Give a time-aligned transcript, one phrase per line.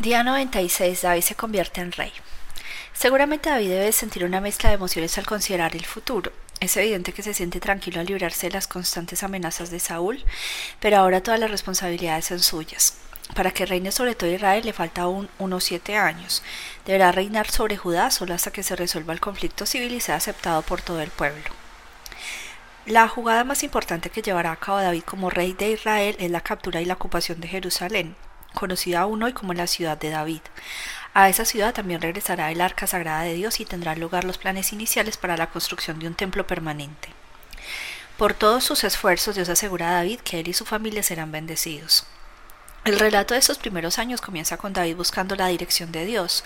[0.00, 1.02] Día 96.
[1.02, 2.10] David se convierte en rey.
[2.94, 6.32] Seguramente David debe sentir una mezcla de emociones al considerar el futuro.
[6.58, 10.24] Es evidente que se siente tranquilo al librarse de las constantes amenazas de Saúl,
[10.80, 12.94] pero ahora todas las responsabilidades son suyas.
[13.34, 16.42] Para que reine sobre todo Israel le falta aún unos siete años.
[16.86, 20.62] Deberá reinar sobre Judá solo hasta que se resuelva el conflicto civil y sea aceptado
[20.62, 21.44] por todo el pueblo.
[22.86, 26.40] La jugada más importante que llevará a cabo David como rey de Israel es la
[26.40, 28.16] captura y la ocupación de Jerusalén
[28.54, 30.42] conocida aún hoy como la ciudad de David.
[31.12, 34.72] A esa ciudad también regresará el arca sagrada de Dios y tendrán lugar los planes
[34.72, 37.08] iniciales para la construcción de un templo permanente.
[38.16, 42.06] Por todos sus esfuerzos, Dios asegura a David que él y su familia serán bendecidos.
[42.84, 46.44] El relato de estos primeros años comienza con David buscando la dirección de Dios,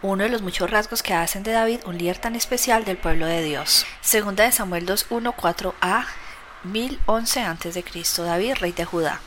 [0.00, 3.26] uno de los muchos rasgos que hacen de David un líder tan especial del pueblo
[3.26, 3.84] de Dios.
[4.00, 6.06] Segunda de Samuel 2.1 4a
[6.62, 7.84] 1011 a.C.
[8.22, 9.20] David, rey de Judá.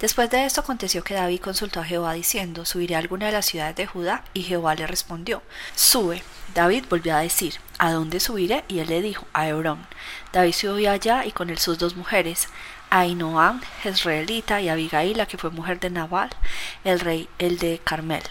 [0.00, 3.44] Después de esto aconteció que David consultó a Jehová diciendo, ¿subiré a alguna de las
[3.44, 4.24] ciudades de Judá?
[4.32, 5.42] Y Jehová le respondió,
[5.74, 6.22] sube.
[6.54, 8.64] David volvió a decir, ¿a dónde subiré?
[8.66, 9.86] Y él le dijo, a Hebrón.
[10.32, 12.48] David subió allá y con él sus dos mujeres,
[12.88, 16.30] Ainoam, Jezreelita, y Abigail, que fue mujer de Nabal,
[16.82, 18.22] el rey, el de Carmel.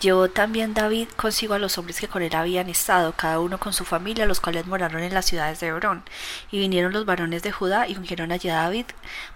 [0.00, 3.74] Llevó también David consigo a los hombres que con él habían estado, cada uno con
[3.74, 6.02] su familia, los cuales moraron en las ciudades de Hebrón.
[6.50, 8.86] Y vinieron los varones de Judá y ungieron allí a David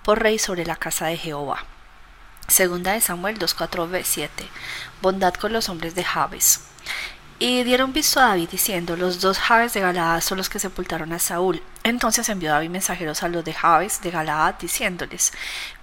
[0.03, 1.67] por rey sobre la casa de Jehová.
[2.49, 4.29] Segunda de Samuel 2.4b7
[5.03, 6.61] Bondad con los hombres de Jabes.
[7.39, 11.13] Y dieron visto a David diciendo, los dos Jabes de Galaad son los que sepultaron
[11.13, 11.63] a Saúl.
[11.87, 15.35] Entonces envió David mensajeros a los de Jabes de Galaad, diciéndoles,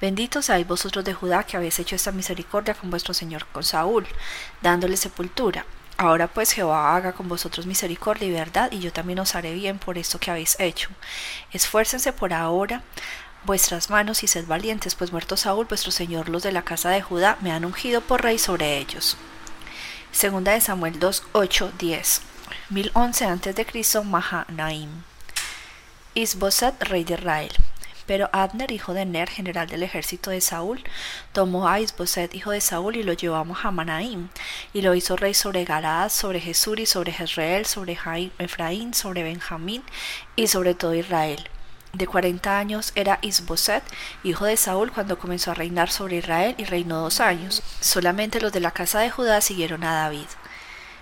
[0.02, 4.08] benditos seáis vosotros de Judá que habéis hecho esta misericordia con vuestro señor con Saúl,
[4.64, 5.64] dándole sepultura.
[5.98, 9.78] Ahora pues Jehová haga con vosotros misericordia y verdad, y yo también os haré bien
[9.78, 10.90] por esto que habéis hecho.
[11.52, 12.82] Esfuércense por ahora
[13.44, 17.04] vuestras manos y sed valientes, pues muerto Saúl, vuestro señor, los de la casa de
[17.04, 19.18] Judá, me han ungido por rey sobre ellos.
[20.12, 22.22] Segunda de Samuel 2, 8, 10.
[22.72, 24.02] 1011 a.C.
[24.04, 25.11] Mahanaim.
[26.14, 27.52] Isboset, rey de Israel.
[28.06, 30.84] Pero Abner, hijo de Ner, general del ejército de Saúl,
[31.32, 34.30] tomó a Isboset, hijo de Saúl, y lo llevó a Mahanaim,
[34.74, 37.98] y lo hizo rey sobre Galaad, sobre Jesús y sobre Jezreel, sobre
[38.40, 39.84] Efraín, sobre Benjamín
[40.36, 41.50] y sobre todo Israel
[41.94, 43.84] de cuarenta años era Isboset,
[44.24, 47.62] hijo de Saúl, cuando comenzó a reinar sobre Israel y reinó dos años.
[47.80, 50.28] Solamente los de la casa de Judá siguieron a David.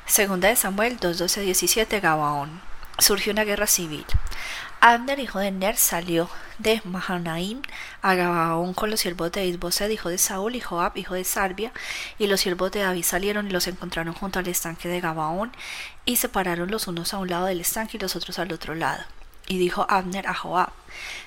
[0.05, 2.68] Segunda de Samuel 2.12-17 Gabaón.
[2.99, 4.05] Surgió una guerra civil.
[4.81, 7.61] Abner, hijo de Ner, salió de Mahanaim
[8.01, 11.73] a Gabaón con los siervos de Isboset, hijo de Saúl, y Joab, hijo de Sarbia,
[12.17, 15.51] y los siervos de David salieron y los encontraron junto al estanque de Gabaón,
[16.05, 19.03] y separaron los unos a un lado del estanque y los otros al otro lado.
[19.47, 20.69] Y dijo Abner a Joab,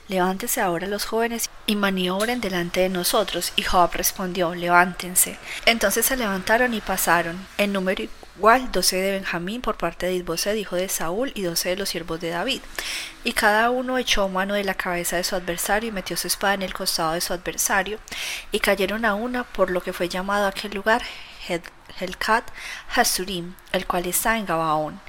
[0.09, 3.53] Levántese ahora los jóvenes y maniobren delante de nosotros.
[3.57, 5.39] Y Joab respondió, Levántense.
[5.67, 8.05] Entonces se levantaron y pasaron, en número
[8.37, 11.89] igual, doce de Benjamín por parte de Isbosed, hijo de Saúl, y doce de los
[11.89, 12.61] siervos de David.
[13.25, 16.55] Y cada uno echó mano de la cabeza de su adversario y metió su espada
[16.55, 17.99] en el costado de su adversario,
[18.51, 21.03] y cayeron a una por lo que fue llamado aquel lugar
[22.01, 22.45] Helkat
[22.95, 25.01] Hasurim, el cual está en Gabaón.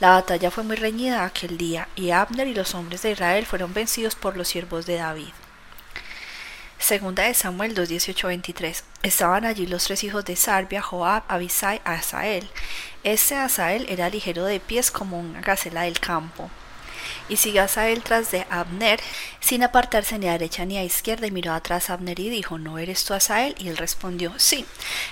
[0.00, 3.72] La batalla fue muy reñida aquel día, y Abner y los hombres de Israel fueron
[3.72, 5.32] vencidos por los siervos de David.
[6.82, 8.82] Segunda de Samuel 2.18-23.
[9.04, 12.50] Estaban allí los tres hijos de Sarbia, Joab, Abisai, Asael.
[13.04, 16.50] Este Asael era ligero de pies como una gacela del campo.
[17.28, 19.00] Y siguió Asael tras de Abner,
[19.40, 22.58] sin apartarse ni a derecha ni a izquierda, y miró atrás a Abner y dijo,
[22.58, 23.54] ¿no eres tú Asael?
[23.58, 24.64] Y él respondió, sí.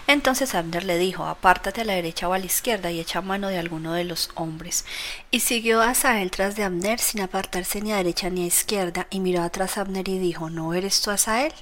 [0.07, 3.49] Entonces Abner le dijo, apártate a la derecha o a la izquierda, y echa mano
[3.49, 4.85] de alguno de los hombres.
[5.31, 9.21] Y siguió Asael tras de Abner, sin apartarse ni a derecha ni a izquierda, y
[9.21, 11.53] miró atrás a Abner y dijo, ¿no eres tú Asael?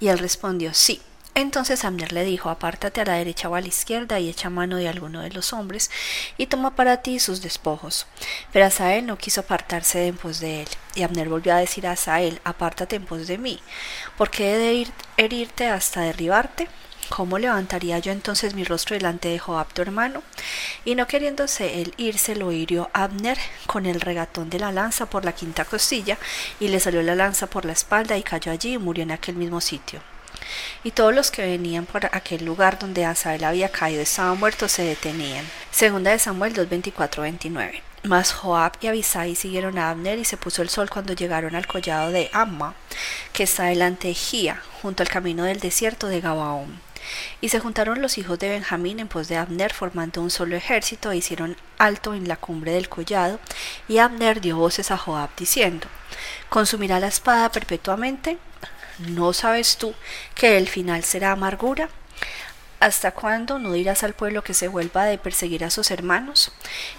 [0.00, 1.00] Y él respondió, sí.
[1.38, 4.74] Entonces Abner le dijo, apártate a la derecha o a la izquierda y echa mano
[4.74, 5.88] de alguno de los hombres
[6.36, 8.08] y toma para ti sus despojos.
[8.52, 10.68] Pero Asael no quiso apartarse en pos de él.
[10.96, 13.60] Y Abner volvió a decir a Asael, apártate en pos de mí,
[14.16, 16.66] porque he de ir, herirte hasta derribarte.
[17.08, 20.24] ¿Cómo levantaría yo entonces mi rostro delante de Joab tu hermano?
[20.84, 23.38] Y no queriéndose él irse, lo hirió Abner
[23.68, 26.18] con el regatón de la lanza por la quinta costilla,
[26.58, 29.36] y le salió la lanza por la espalda y cayó allí y murió en aquel
[29.36, 30.02] mismo sitio
[30.84, 34.82] y todos los que venían por aquel lugar donde Asael había caído estaban muertos se
[34.82, 35.44] detenían.
[35.70, 37.82] Segunda de Samuel 2.24-29.
[38.04, 41.66] Mas Joab y Abisai siguieron a Abner y se puso el sol cuando llegaron al
[41.66, 42.74] collado de Amma,
[43.32, 46.80] que está delante de Gía, junto al camino del desierto de Gabaón.
[47.40, 51.10] Y se juntaron los hijos de Benjamín en pos de Abner, formando un solo ejército,
[51.10, 53.40] e hicieron alto en la cumbre del collado,
[53.88, 55.88] y Abner dio voces a Joab, diciendo,
[56.48, 58.38] ¿Consumirá la espada perpetuamente?
[58.98, 59.94] ¿No sabes tú
[60.34, 61.88] que el final será amargura?
[62.80, 66.52] ¿Hasta cuándo no dirás al pueblo que se vuelva de perseguir a sus hermanos?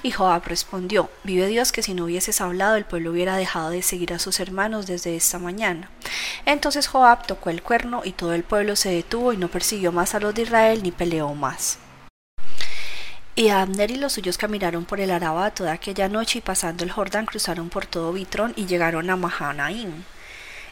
[0.04, 3.82] Y Joab respondió, Vive Dios que si no hubieses hablado el pueblo hubiera dejado de
[3.82, 5.90] seguir a sus hermanos desde esta mañana.
[6.46, 10.16] Entonces Joab tocó el cuerno y todo el pueblo se detuvo y no persiguió más
[10.16, 11.80] a los de Israel ni peleó más.
[13.36, 16.92] Y Abner y los suyos caminaron por el Araba toda aquella noche y pasando el
[16.92, 20.04] Jordán cruzaron por todo Bitrón y llegaron a Mahanaim.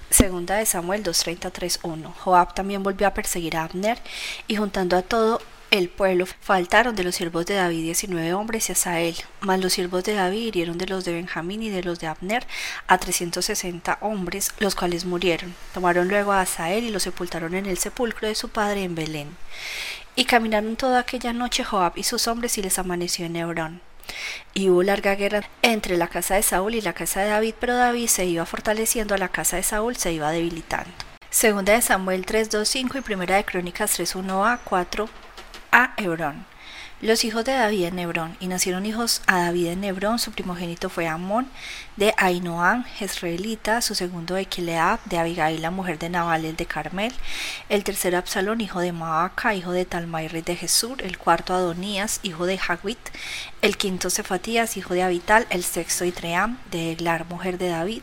[0.10, 2.14] Segunda de Samuel 2.33.1.
[2.14, 4.00] Joab también volvió a perseguir a Abner
[4.48, 8.72] y juntando a todo el pueblo faltaron de los siervos de David diecinueve hombres y
[8.72, 12.08] Asael, mas los siervos de David hirieron de los de Benjamín y de los de
[12.08, 12.48] Abner
[12.88, 15.54] a trescientos sesenta hombres, los cuales murieron.
[15.74, 19.36] Tomaron luego a Asael y lo sepultaron en el sepulcro de su padre en Belén.
[20.16, 23.82] Y caminaron toda aquella noche Joab y sus hombres y les amaneció en Hebrón.
[24.54, 27.76] Y hubo larga guerra entre la casa de Saúl y la casa de David, pero
[27.76, 30.92] David se iba fortaleciendo, la casa de Saúl se iba debilitando.
[31.30, 35.10] Segunda de Samuel 3, 2, 5 y primera de Crónicas 3, 1 a 4
[35.72, 36.46] a Hebrón.
[37.00, 40.90] Los hijos de David en Hebrón, y nacieron hijos a David en Hebrón, su primogénito
[40.90, 41.48] fue Amón,
[41.96, 46.66] de Ainoam, Jezreelita, su segundo de Kileab, de Abigail, la mujer de Nabal, el de
[46.66, 47.14] Carmel,
[47.70, 52.20] el tercero Absalón, hijo de Maaca, hijo de Talmai, rey de Jesús, el cuarto Adonías,
[52.24, 52.98] hijo de Hagwit,
[53.62, 58.02] el quinto Cefatías, hijo de Abital, el sexto Itream, de Eglar, mujer de David.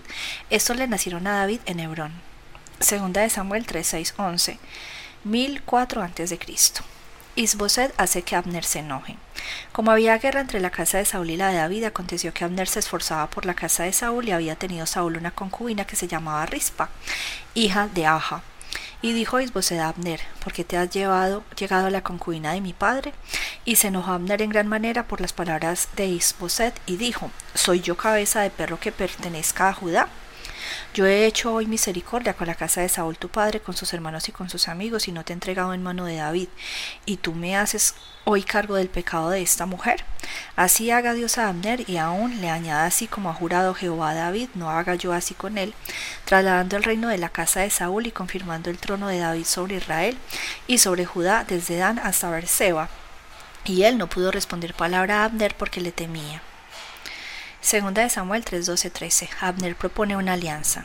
[0.50, 2.12] Estos le nacieron a David en Hebrón.
[2.78, 4.58] Segunda de Samuel 3, 6, 11,
[5.24, 6.38] 1004 a.C.
[7.36, 9.16] Isboset hace que Abner se enoje.
[9.72, 12.68] Como había guerra entre la casa de Saúl y la de David, aconteció que Abner
[12.68, 16.06] se esforzaba por la casa de Saúl y había tenido Saúl una concubina que se
[16.06, 16.90] llamaba Rispa,
[17.54, 18.42] hija de Aja.
[19.02, 22.60] Y dijo Isboset a Abner, ¿por qué te has llevado, llegado a la concubina de
[22.60, 23.12] mi padre?
[23.64, 27.80] Y se enojó Abner en gran manera por las palabras de Isboset y dijo, ¿soy
[27.80, 30.08] yo cabeza de perro que pertenezca a Judá?
[30.94, 34.28] Yo he hecho hoy misericordia con la casa de Saúl tu padre, con sus hermanos
[34.28, 36.48] y con sus amigos, y no te he entregado en mano de David,
[37.06, 37.94] y tú me haces
[38.24, 40.04] hoy cargo del pecado de esta mujer.
[40.56, 44.48] Así haga Dios a Abner, y aún le añada así como ha jurado Jehová David,
[44.54, 45.74] no haga yo así con él,
[46.24, 49.76] trasladando el reino de la casa de Saúl y confirmando el trono de David sobre
[49.76, 50.16] Israel
[50.66, 52.88] y sobre Judá desde Dan hasta Berseba.
[53.64, 56.42] Y él no pudo responder palabra a Abner porque le temía.
[57.64, 59.30] Segunda de Samuel 3, 13.
[59.40, 60.84] Abner propone una alianza.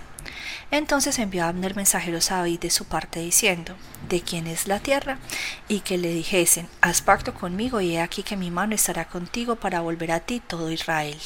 [0.72, 3.76] Entonces envió a Abner mensajeros a David de su parte diciendo,
[4.08, 5.18] ¿de quién es la tierra?
[5.68, 9.58] Y que le dijesen, haz pacto conmigo y he aquí que mi mano estará contigo
[9.58, 11.20] para volver a ti todo Israel.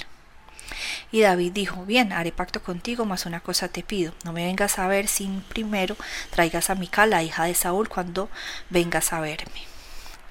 [1.12, 4.80] Y David dijo, bien, haré pacto contigo, mas una cosa te pido, no me vengas
[4.80, 5.96] a ver sin primero
[6.32, 8.28] traigas a Mical, la hija de Saúl, cuando
[8.72, 9.62] vengas a verme.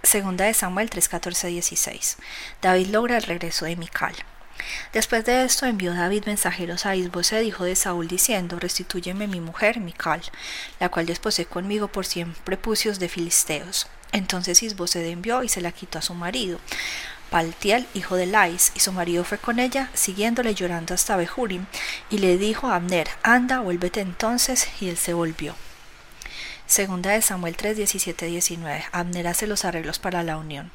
[0.03, 1.09] Segunda de Samuel 3,
[1.47, 2.17] 16.
[2.61, 4.17] David logra el regreso de Mical.
[4.93, 9.81] Después de esto envió David mensajeros a Isboset, hijo de Saúl, diciendo, Restitúyeme mi mujer,
[9.81, 10.23] Mical,
[10.81, 13.87] la cual desposé conmigo por cien prepucios de filisteos.
[14.13, 16.59] Entonces Isboset envió y se la quitó a su marido,
[17.33, 21.65] Paltiel, hijo de Lais, y su marido fue con ella, siguiéndole llorando hasta Bejurim,
[22.11, 25.57] y le dijo a Abner, anda, vuélvete entonces, y él se volvió.
[26.67, 28.85] Segunda de Samuel 3, 17, 19.
[28.93, 30.71] Abner hace los arreglos para la unión.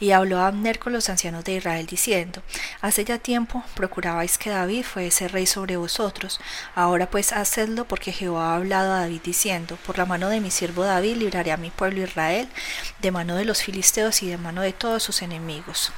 [0.00, 2.42] Y habló Abner con los ancianos de Israel diciendo,
[2.80, 6.40] Hace ya tiempo procurabais que David fuese rey sobre vosotros,
[6.74, 10.50] ahora pues hacedlo porque Jehová ha hablado a David diciendo, Por la mano de mi
[10.50, 12.48] siervo David libraré a mi pueblo Israel,
[13.00, 15.92] de mano de los filisteos y de mano de todos sus enemigos.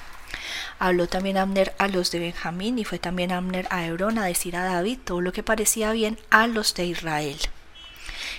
[0.78, 4.56] Habló también Abner a los de Benjamín y fue también Abner a Hebrón a decir
[4.56, 7.38] a David todo lo que parecía bien a los de Israel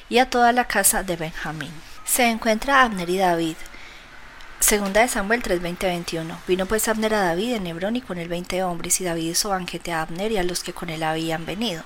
[0.10, 1.72] y a toda la casa de Benjamín.
[2.06, 3.56] Se encuentra Abner y David
[4.60, 6.36] Segunda de Samuel 3:20-21.
[6.48, 9.50] Vino pues Abner a David en Hebrón y con él veinte hombres, y David hizo
[9.50, 11.84] banquete a Abner y a los que con él habían venido.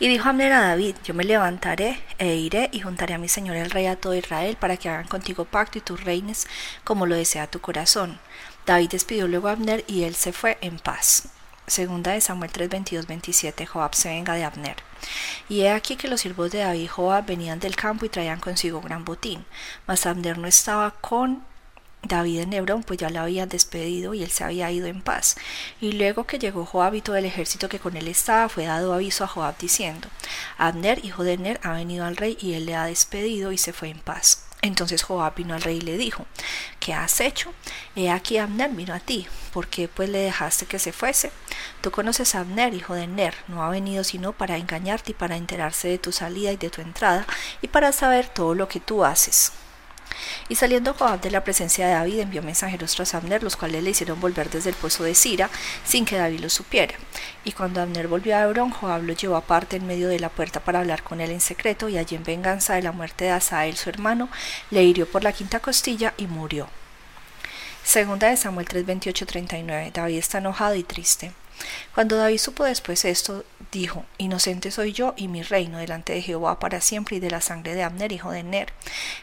[0.00, 3.56] Y dijo Abner a David, yo me levantaré e iré y juntaré a mi señor
[3.56, 6.46] el rey a todo Israel para que hagan contigo pacto y tus reines
[6.84, 8.18] como lo desea tu corazón.
[8.64, 11.28] David despidió luego a Abner y él se fue en paz.
[11.66, 14.76] Segunda de Samuel 3:22 27 Joab se venga de Abner.
[15.50, 18.40] Y he aquí que los siervos de David y Joab venían del campo y traían
[18.40, 19.44] consigo gran botín,
[19.86, 21.44] mas Abner no estaba con
[22.02, 25.36] David en Hebrón, pues ya lo habían despedido y él se había ido en paz.
[25.80, 28.92] Y luego que llegó Joab y todo el ejército que con él estaba, fue dado
[28.94, 30.08] aviso a Joab diciendo,
[30.58, 33.72] Abner, hijo de Ner, ha venido al rey y él le ha despedido y se
[33.72, 34.46] fue en paz.
[34.62, 36.26] Entonces Joab vino al rey y le dijo,
[36.80, 37.52] ¿qué has hecho?
[37.94, 41.30] He aquí Abner vino a ti, ¿por qué pues le dejaste que se fuese?
[41.82, 45.36] Tú conoces a Abner, hijo de Ner, no ha venido sino para engañarte y para
[45.36, 47.26] enterarse de tu salida y de tu entrada
[47.62, 49.52] y para saber todo lo que tú haces.
[50.48, 53.90] Y saliendo Joab de la presencia de David, envió mensajeros tras Abner, los cuales le
[53.90, 55.50] hicieron volver desde el pozo de Sira,
[55.84, 56.94] sin que David lo supiera.
[57.44, 60.60] Y cuando Abner volvió a Hebrón, Joab lo llevó aparte en medio de la puerta
[60.60, 63.76] para hablar con él en secreto, y allí en venganza de la muerte de Asael,
[63.76, 64.28] su hermano,
[64.70, 66.68] le hirió por la quinta costilla y murió.
[67.84, 69.92] Segunda de Samuel 3:28-39.
[69.92, 71.32] David está enojado y triste.
[71.94, 76.58] Cuando David supo después esto, dijo, Inocente soy yo y mi reino delante de Jehová
[76.58, 78.72] para siempre y de la sangre de Abner, hijo de Ner.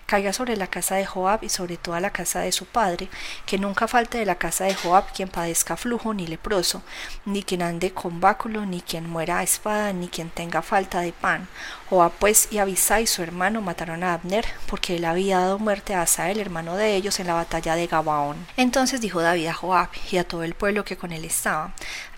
[0.06, 3.10] Caiga sobre la casa de Joab y sobre toda la casa de su padre,
[3.46, 6.84] que nunca falte de la casa de Joab quien padezca flujo ni leproso,
[7.26, 11.14] ni quien ande con báculo, ni quien muera a espada, ni quien tenga falta de
[11.14, 11.48] pan.
[11.90, 16.02] Joab pues y Abisai su hermano mataron a Abner, porque él había dado muerte a
[16.02, 18.38] Asael, hermano de ellos, en la batalla de Gabaón.
[18.58, 21.74] Entonces dijo David a Joab y a todo el pueblo que con él estaba,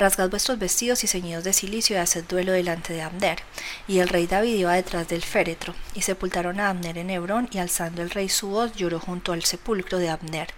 [0.06, 3.40] Rasgad vuestros vestidos y ceñidos de silicio y haced duelo delante de Abner.
[3.88, 7.58] Y el rey David iba detrás del féretro, y sepultaron a Abner en Hebrón, y
[7.58, 10.50] alzando el rey su voz lloró junto al sepulcro de Abner.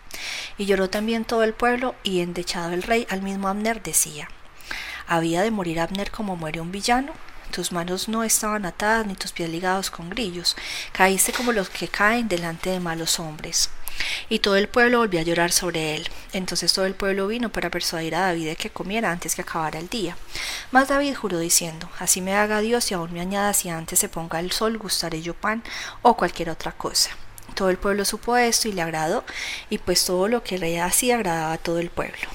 [0.57, 4.27] Y lloró también todo el pueblo, y endechado el rey al mismo Abner decía,
[5.07, 7.13] ¿Había de morir Abner como muere un villano?
[7.51, 10.57] Tus manos no estaban atadas ni tus pies ligados con grillos.
[10.91, 13.69] Caíste como los que caen delante de malos hombres.
[14.29, 16.09] Y todo el pueblo volvió a llorar sobre él.
[16.33, 19.79] Entonces todo el pueblo vino para persuadir a David de que comiera antes que acabara
[19.79, 20.17] el día.
[20.71, 24.09] Mas David juró diciendo, Así me haga Dios y aún me añada si antes se
[24.09, 25.63] ponga el sol gustaré yo pan
[26.01, 27.11] o cualquier otra cosa.
[27.55, 29.23] Todo el pueblo supo esto y le agradó,
[29.69, 32.27] y pues todo lo que el rey hacía agradaba a todo el pueblo.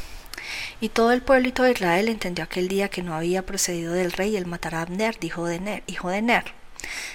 [0.81, 4.13] Y todo el pueblo y todo Israel entendió aquel día que no había procedido del
[4.13, 6.62] rey el matar a Abner, hijo de Ner, hijo de Ner.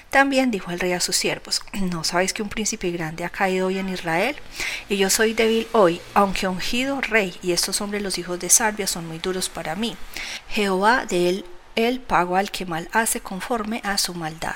[0.09, 3.67] También dijo el rey a sus siervos, ¿no sabéis que un príncipe grande ha caído
[3.67, 4.35] hoy en Israel?
[4.89, 8.87] Y yo soy débil hoy, aunque ungido rey, y estos hombres los hijos de Sarbia
[8.87, 9.97] son muy duros para mí.
[10.49, 14.55] Jehová de él, él pago al que mal hace conforme a su maldad.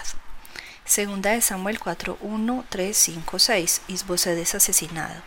[0.85, 3.81] Segunda de Samuel 4, 1, 3, 5, 6.
[3.87, 5.21] Isbosed es asesinado.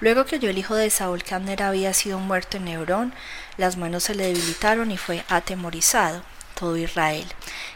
[0.00, 3.14] Luego que oyó el hijo de Saúl que Abner había sido muerto en Hebrón,
[3.56, 6.22] las manos se le debilitaron y fue atemorizado
[6.58, 7.26] todo Israel.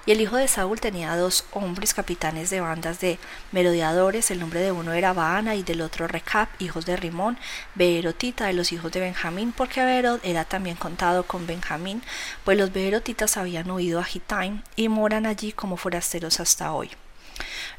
[0.06, 3.18] Y el hijo de Saúl tenía dos hombres capitanes de bandas de
[3.52, 7.38] merodeadores, el nombre de uno era Baana y del otro Recap, hijos de Rimón,
[7.76, 12.02] Beerotita de los hijos de Benjamín, porque Beerot era también contado con Benjamín,
[12.44, 16.90] pues los Beerotitas habían huido a Gitaim y moran allí como forasteros hasta hoy.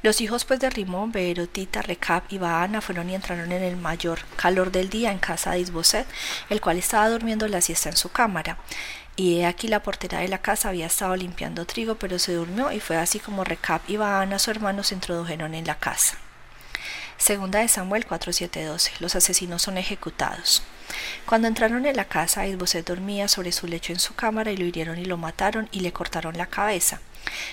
[0.01, 4.19] Los hijos pues de Rimón, Beerotita, Recap y Baana fueron y entraron en el mayor
[4.35, 6.07] calor del día en casa de Isboset,
[6.49, 8.57] el cual estaba durmiendo la siesta en su cámara.
[9.15, 12.71] Y he aquí la portera de la casa había estado limpiando trigo, pero se durmió
[12.71, 16.17] y fue así como Recap y Baana, su hermano, se introdujeron en la casa.
[17.17, 18.99] Segunda de Samuel 4.7.12.
[18.99, 20.63] Los asesinos son ejecutados.
[21.25, 24.65] Cuando entraron en la casa, Isboset dormía sobre su lecho en su cámara y lo
[24.65, 26.99] hirieron y lo mataron y le cortaron la cabeza.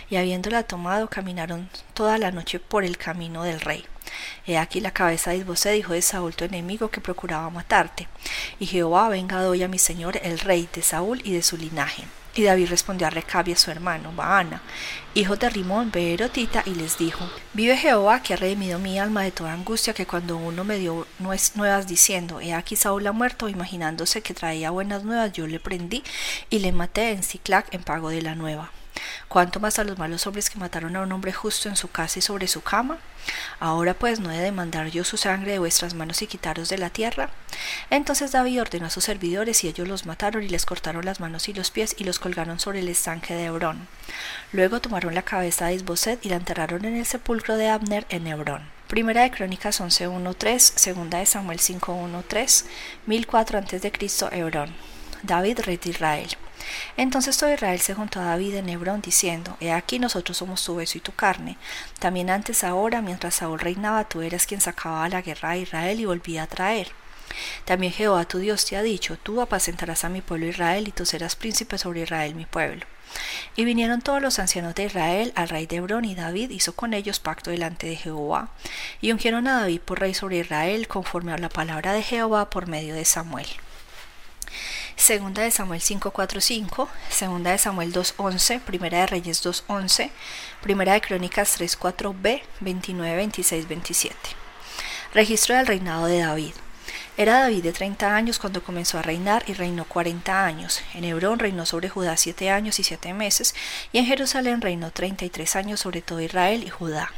[0.09, 3.85] Y habiéndola tomado, caminaron toda la noche por el camino del rey.
[4.47, 8.09] He aquí la cabeza de Isbosé, hijo de Saúl, tu enemigo, que procuraba matarte.
[8.59, 12.05] Y Jehová venga hoy a mi señor el rey de Saúl y de su linaje.
[12.35, 14.63] Y David respondió a Recabia su hermano, Baana,
[15.15, 19.33] hijo de Rimón, Beerotita, y les dijo, Vive Jehová, que ha redimido mi alma de
[19.33, 24.23] toda angustia, que cuando uno me dio nuevas diciendo, he aquí Saúl ha muerto, imaginándose
[24.23, 26.05] que traía buenas nuevas, yo le prendí
[26.51, 28.71] y le maté en Ciclac en pago de la nueva.
[29.29, 32.19] ¿Cuánto más a los malos hombres que mataron a un hombre justo en su casa
[32.19, 32.99] y sobre su cama?
[33.61, 36.79] Ahora pues no he de demandar yo su sangre de vuestras manos y quitaros de
[36.79, 37.31] la tierra.
[37.91, 41.49] Entonces David ordenó a sus servidores y ellos los mataron y les cortaron las manos
[41.49, 43.87] y los pies y los colgaron sobre el estanque de Hebrón.
[44.53, 48.27] Luego tomaron la cabeza de Isboset y la enterraron en el sepulcro de Abner en
[48.27, 48.63] Hebrón.
[48.89, 52.65] Primera de Crónicas 11.1.3, Segunda de Samuel 5.1.3,
[53.07, 53.93] 1004 a.C.
[54.33, 54.75] Hebrón.
[55.23, 56.29] David, rey de Israel.
[56.97, 60.77] Entonces todo Israel se juntó a David en Hebrón diciendo, He aquí nosotros somos tu
[60.77, 61.57] beso y tu carne.
[61.99, 66.07] También antes ahora, mientras Saúl reinaba, tú eras quien sacaba la guerra a Israel y
[66.07, 66.93] volvía a traer.
[67.65, 71.07] También Jehová tu Dios te ha dicho, tú apacentarás a mi pueblo Israel y tú
[71.07, 72.87] serás príncipe sobre Israel mi pueblo.
[73.57, 76.95] Y vinieron todos los ancianos de Israel al rey de Hebrón y David hizo con
[76.95, 78.51] ellos pacto delante de Jehová.
[79.01, 82.69] Y ungieron a David por rey sobre Israel conforme a la palabra de Jehová por
[82.69, 83.49] medio de Samuel.
[85.01, 90.11] Segunda de Samuel 5.4.5, Segunda de Samuel 2.11, Primera de Reyes 2.11,
[90.61, 94.15] Primera de Crónicas 3.4b, 29, 26, 27.
[95.15, 96.53] Registro del reinado de David.
[97.17, 100.83] Era David de 30 años cuando comenzó a reinar y reinó 40 años.
[100.93, 103.55] En Hebrón reinó sobre Judá 7 años y 7 meses
[103.93, 107.11] y en Jerusalén reinó 33 años sobre todo Israel y Judá.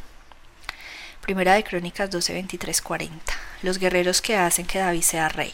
[1.21, 3.35] Primera de Crónicas 12, 23, 40.
[3.63, 5.53] Los guerreros que hacen que David sea rey.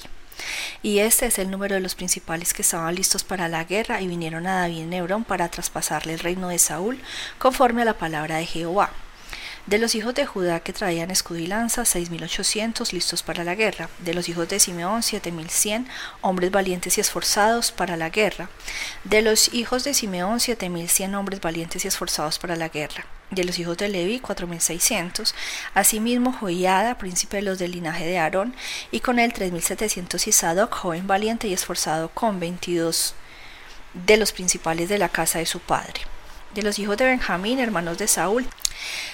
[0.83, 4.09] Y este es el número de los principales que estaban listos para la guerra y
[4.09, 7.01] vinieron a David en Hebrón para traspasarle el reino de Saúl,
[7.39, 8.91] conforme a la palabra de Jehová.
[9.69, 13.45] De los hijos de Judá que traían escudo y lanza, seis mil ochocientos listos para
[13.45, 13.91] la guerra.
[13.99, 15.87] De los hijos de Simeón, siete mil cien
[16.23, 18.49] hombres valientes y esforzados para la guerra.
[19.05, 23.05] De los hijos de Simeón, siete mil cien hombres valientes y esforzados para la guerra
[23.31, 25.35] de los hijos de Levi, cuatro mil seiscientos,
[25.75, 28.55] asimismo Joiada, príncipe de los del linaje de Aarón,
[28.91, 33.15] y con él tres mil setecientos y Sadoc, joven valiente y esforzado, con veintidós
[33.93, 36.01] de los principales de la casa de su padre.
[36.59, 38.45] De los hijos de Benjamín, hermanos de Saúl,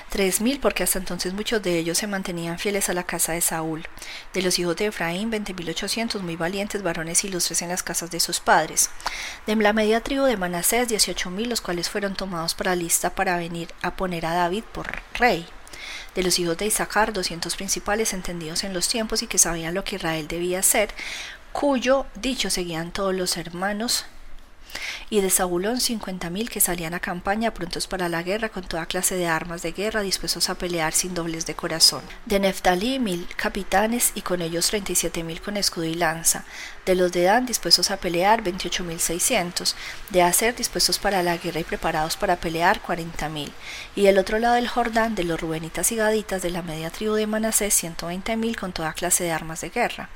[0.09, 3.43] tres mil, porque hasta entonces muchos de ellos se mantenían fieles a la casa de
[3.43, 3.87] Saúl.
[4.33, 8.11] De los hijos de Efraín, veinte mil ochocientos, muy valientes varones ilustres en las casas
[8.11, 8.89] de sus padres.
[9.47, 13.37] De la media tribu de Manasés, dieciocho mil, los cuales fueron tomados para lista para
[13.37, 15.47] venir a poner a David por rey.
[16.15, 19.85] De los hijos de Isaacar, doscientos principales entendidos en los tiempos y que sabían lo
[19.85, 20.89] que Israel debía hacer,
[21.53, 24.07] cuyo dicho seguían todos los hermanos
[25.11, 28.87] y de Zabulón cincuenta mil que salían a campaña prontos para la guerra con toda
[28.87, 32.03] clase de armas de guerra dispuestos a pelear sin dobles de corazón.
[32.27, 36.45] De Neftalí mil capitanes y con ellos treinta y siete mil con escudo y lanza.
[36.87, 39.75] De los de Dan dispuestos a pelear veintiocho mil seiscientos.
[40.11, 43.53] De Aser dispuestos para la guerra y preparados para pelear cuarenta mil.
[43.97, 47.15] Y del otro lado del Jordán de los Rubenitas y Gaditas de la media tribu
[47.15, 50.11] de Manasés ciento veinte mil con toda clase de armas de guerra.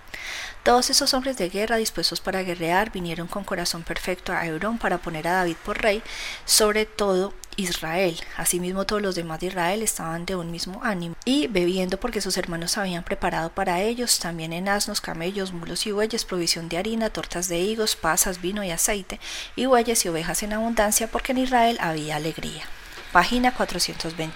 [0.62, 4.98] Todos esos hombres de guerra dispuestos para guerrear vinieron con corazón perfecto a Hebrón para
[4.98, 6.02] poner a David por rey
[6.44, 8.18] sobre todo Israel.
[8.36, 12.36] Asimismo todos los demás de Israel estaban de un mismo ánimo y bebiendo porque sus
[12.36, 17.10] hermanos habían preparado para ellos también en asnos, camellos, mulos y bueyes provisión de harina,
[17.10, 19.18] tortas de higos, pasas, vino y aceite
[19.56, 22.64] y bueyes y ovejas en abundancia porque en Israel había alegría.
[23.12, 24.32] Página 421.